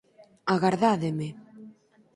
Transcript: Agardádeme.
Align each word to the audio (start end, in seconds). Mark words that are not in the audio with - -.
Agardádeme. 0.53 1.27